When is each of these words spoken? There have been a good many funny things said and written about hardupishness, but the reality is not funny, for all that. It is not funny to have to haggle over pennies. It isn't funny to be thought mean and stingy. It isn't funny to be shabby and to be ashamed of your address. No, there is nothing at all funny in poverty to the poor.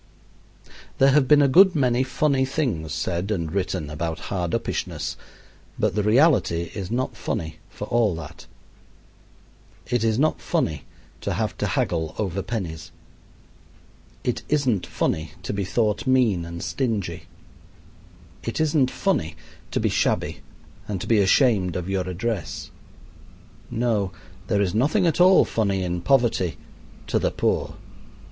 There 0.97 1.11
have 1.11 1.27
been 1.27 1.43
a 1.43 1.47
good 1.47 1.75
many 1.75 2.01
funny 2.01 2.43
things 2.43 2.91
said 2.91 3.29
and 3.29 3.51
written 3.51 3.87
about 3.87 4.31
hardupishness, 4.31 5.15
but 5.77 5.93
the 5.93 6.01
reality 6.01 6.71
is 6.73 6.89
not 6.89 7.15
funny, 7.15 7.57
for 7.69 7.85
all 7.89 8.15
that. 8.15 8.47
It 9.85 10.03
is 10.03 10.17
not 10.17 10.41
funny 10.41 10.85
to 11.21 11.33
have 11.33 11.55
to 11.59 11.67
haggle 11.67 12.15
over 12.17 12.41
pennies. 12.41 12.89
It 14.23 14.41
isn't 14.49 14.87
funny 14.87 15.33
to 15.43 15.53
be 15.53 15.63
thought 15.63 16.07
mean 16.07 16.45
and 16.45 16.63
stingy. 16.63 17.25
It 18.41 18.59
isn't 18.59 18.89
funny 18.89 19.35
to 19.69 19.79
be 19.79 19.89
shabby 19.89 20.39
and 20.87 20.99
to 20.99 21.05
be 21.05 21.19
ashamed 21.19 21.75
of 21.75 21.87
your 21.87 22.09
address. 22.09 22.71
No, 23.69 24.11
there 24.47 24.63
is 24.63 24.73
nothing 24.73 25.05
at 25.05 25.21
all 25.21 25.45
funny 25.45 25.83
in 25.83 26.01
poverty 26.01 26.57
to 27.05 27.19
the 27.19 27.29
poor. 27.29 27.75